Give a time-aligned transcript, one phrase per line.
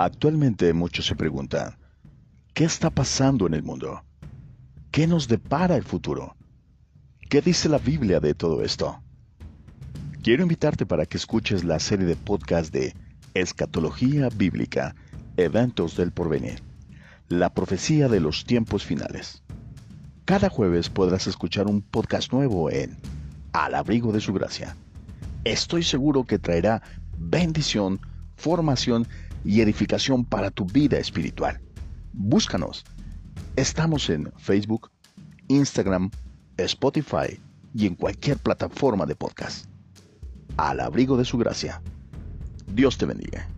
[0.00, 1.76] Actualmente muchos se preguntan,
[2.54, 4.04] ¿qué está pasando en el mundo?
[4.92, 6.36] ¿Qué nos depara el futuro?
[7.28, 9.02] ¿Qué dice la Biblia de todo esto?
[10.22, 12.94] Quiero invitarte para que escuches la serie de podcast de
[13.34, 14.94] Escatología Bíblica,
[15.36, 16.62] Eventos del Porvenir,
[17.26, 19.42] la profecía de los tiempos finales.
[20.24, 22.96] Cada jueves podrás escuchar un podcast nuevo en
[23.52, 24.76] Al abrigo de su gracia.
[25.42, 26.82] Estoy seguro que traerá
[27.18, 27.98] bendición,
[28.36, 29.08] formación
[29.48, 31.58] y edificación para tu vida espiritual.
[32.12, 32.84] Búscanos.
[33.56, 34.90] Estamos en Facebook,
[35.48, 36.10] Instagram,
[36.58, 37.40] Spotify
[37.72, 39.64] y en cualquier plataforma de podcast.
[40.58, 41.80] Al abrigo de su gracia.
[42.74, 43.48] Dios te bendiga.